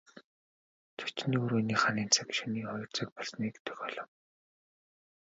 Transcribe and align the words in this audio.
Зочны 0.99 1.35
өрөөний 1.43 1.79
ханын 1.83 2.09
цаг 2.15 2.27
шөнийн 2.37 2.67
хоёр 2.71 2.87
цаг 2.95 3.07
болсныг 3.15 3.53
дохиолов. 3.65 4.09